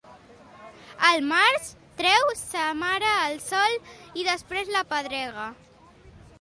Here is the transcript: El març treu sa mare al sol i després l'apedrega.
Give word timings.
El 1.09 1.27
març 1.31 1.67
treu 1.99 2.33
sa 2.41 2.65
mare 2.81 3.11
al 3.19 3.39
sol 3.51 3.79
i 4.23 4.27
després 4.33 4.75
l'apedrega. 4.77 5.49